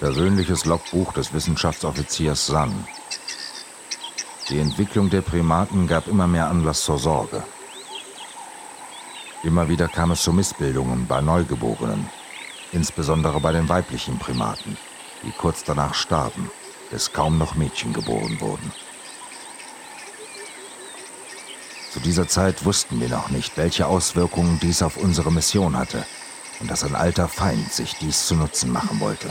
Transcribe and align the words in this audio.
Persönliches 0.00 0.64
Logbuch 0.64 1.12
des 1.12 1.34
Wissenschaftsoffiziers 1.34 2.46
San. 2.46 2.86
Die 4.48 4.58
Entwicklung 4.58 5.10
der 5.10 5.20
Primaten 5.20 5.86
gab 5.86 6.08
immer 6.08 6.26
mehr 6.26 6.48
Anlass 6.48 6.84
zur 6.84 6.98
Sorge. 6.98 7.44
Immer 9.42 9.68
wieder 9.68 9.88
kam 9.88 10.10
es 10.12 10.22
zu 10.22 10.32
Missbildungen 10.32 11.06
bei 11.06 11.20
Neugeborenen, 11.20 12.08
insbesondere 12.72 13.40
bei 13.40 13.52
den 13.52 13.68
weiblichen 13.68 14.18
Primaten, 14.18 14.78
die 15.22 15.32
kurz 15.32 15.64
danach 15.64 15.92
starben, 15.92 16.50
bis 16.90 17.12
kaum 17.12 17.36
noch 17.36 17.54
Mädchen 17.54 17.92
geboren 17.92 18.40
wurden. 18.40 18.72
Zu 21.92 22.00
dieser 22.00 22.26
Zeit 22.26 22.64
wussten 22.64 23.02
wir 23.02 23.10
noch 23.10 23.28
nicht, 23.28 23.58
welche 23.58 23.86
Auswirkungen 23.86 24.58
dies 24.62 24.80
auf 24.80 24.96
unsere 24.96 25.30
Mission 25.30 25.76
hatte 25.76 26.06
und 26.60 26.70
dass 26.70 26.84
ein 26.84 26.94
alter 26.94 27.28
Feind 27.28 27.70
sich 27.70 27.96
dies 27.96 28.26
zu 28.26 28.34
Nutzen 28.34 28.72
machen 28.72 28.98
wollte. 28.98 29.30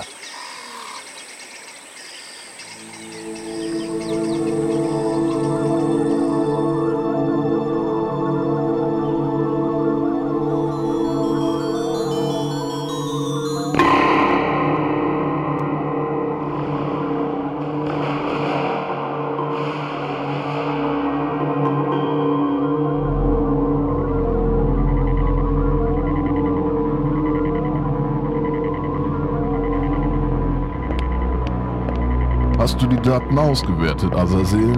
Hast 32.60 32.82
du 32.82 32.88
die 32.88 33.02
Daten 33.02 33.38
ausgewertet, 33.38 34.14
Azazel? 34.14 34.76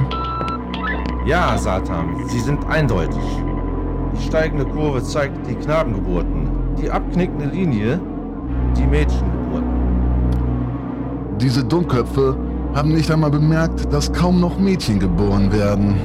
Ja, 1.25 1.57
Satan, 1.57 2.15
sie 2.27 2.39
sind 2.39 2.63
eindeutig. 2.69 3.23
Die 4.13 4.21
steigende 4.21 4.65
Kurve 4.65 5.01
zeigt 5.01 5.47
die 5.47 5.55
Knabengeburten, 5.55 6.47
die 6.79 6.91
abknickende 6.91 7.45
Linie 7.45 7.99
die 8.77 8.85
Mädchengeburten. 8.85 9.67
Diese 11.39 11.63
Dummköpfe 11.63 12.37
haben 12.75 12.93
nicht 12.93 13.09
einmal 13.09 13.31
bemerkt, 13.31 13.91
dass 13.91 14.13
kaum 14.13 14.39
noch 14.39 14.59
Mädchen 14.59 14.99
geboren 14.99 15.51
werden. 15.51 15.95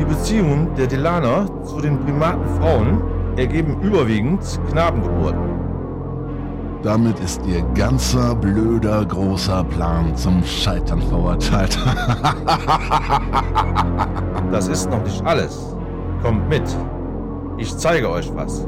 Die 0.00 0.06
Beziehungen 0.06 0.74
der 0.74 0.86
Delaner 0.86 1.44
zu 1.64 1.82
den 1.82 2.00
Primatenfrauen 2.00 3.02
ergeben 3.36 3.76
überwiegend 3.82 4.40
Knabengeburten. 4.70 5.53
Damit 6.84 7.18
ist 7.20 7.40
ihr 7.46 7.62
ganzer 7.74 8.34
blöder 8.34 9.06
großer 9.06 9.64
Plan 9.64 10.14
zum 10.16 10.44
Scheitern 10.44 11.02
verurteilt. 11.02 11.78
Das 14.52 14.68
ist 14.68 14.88
noch 14.88 15.02
nicht 15.02 15.24
alles. 15.26 15.74
Kommt 16.22 16.48
mit. 16.48 16.62
Ich 17.56 17.76
zeige 17.76 18.08
euch 18.08 18.30
was. 18.36 18.64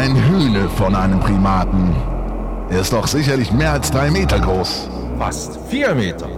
Ein 0.00 0.14
Hühne 0.14 0.68
von 0.68 0.94
einem 0.94 1.18
Primaten. 1.18 1.92
Er 2.70 2.82
ist 2.82 2.92
doch 2.92 3.08
sicherlich 3.08 3.52
mehr 3.52 3.72
als 3.72 3.90
drei 3.90 4.12
Meter 4.12 4.38
groß. 4.38 4.88
Fast 5.18 5.58
vier 5.68 5.92
Meter. 5.92 6.28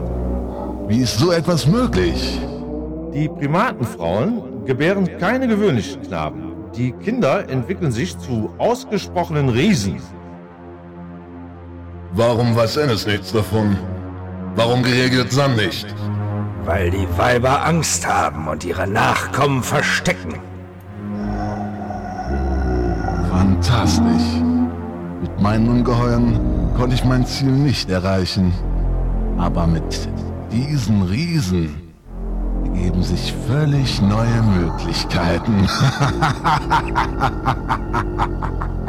Wie 0.89 1.03
ist 1.03 1.19
so 1.19 1.31
etwas 1.31 1.67
möglich? 1.67 2.41
Die 3.12 3.29
Primatenfrauen 3.29 4.65
gebären 4.65 5.07
keine 5.19 5.47
gewöhnlichen 5.47 6.01
Knaben. 6.01 6.55
Die 6.75 6.93
Kinder 6.93 7.51
entwickeln 7.51 7.93
sich 7.93 8.19
zu 8.19 8.51
ausgesprochenen 8.57 9.51
Riesen. 9.51 10.01
Warum 12.13 12.57
weiß 12.57 12.79
Ennis 12.79 13.07
nichts 13.07 13.31
davon? 13.31 13.77
Warum 14.55 14.83
geregelt 14.83 15.33
San 15.33 15.57
nicht? 15.57 15.95
Weil 16.65 16.91
die 16.91 17.07
Weiber 17.19 17.63
Angst 17.67 18.09
haben 18.09 18.49
und 18.49 18.65
ihre 18.65 18.87
Nachkommen 18.87 19.63
verstecken. 19.63 20.41
Fantastisch. 23.41 24.43
Mit 25.23 25.41
meinen 25.41 25.67
Ungeheuern 25.71 26.39
konnte 26.77 26.95
ich 26.95 27.06
mein 27.06 27.25
Ziel 27.25 27.53
nicht 27.53 27.89
erreichen. 27.89 28.53
Aber 29.39 29.67
mit 29.67 30.11
diesen 30.53 31.01
Riesen 31.05 31.75
ergeben 32.67 33.03
sich 33.03 33.33
völlig 33.49 34.03
neue 34.03 34.43
Möglichkeiten. 34.43 35.67